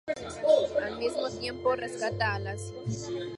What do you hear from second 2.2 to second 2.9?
a Lacy.